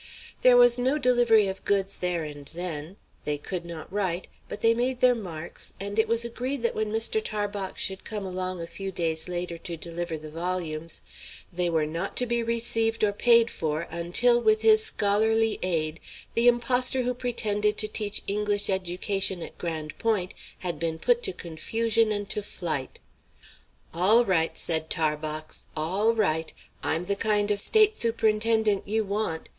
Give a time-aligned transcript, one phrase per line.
[0.41, 4.73] There was no delivery of goods there and then; they could not write; but they
[4.73, 7.23] made their marks, and it was agreed that when Mr.
[7.23, 11.03] Tarbox should come along a few days later to deliver the volumes,
[11.53, 15.99] they were not to be received or paid for until with his scholarly aid
[16.33, 21.31] the impostor who pretended to teach English education at Grande Pointe had been put to
[21.31, 22.97] confusion and to flight.
[23.93, 26.51] "All right," said Tarbox; "all right.
[26.81, 29.47] I'm the kind of State Superintendent you want.